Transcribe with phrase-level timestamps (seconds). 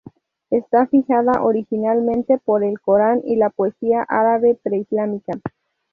[0.49, 5.33] Está fijada originalmente por el Corán y la poesía árabe preislámica.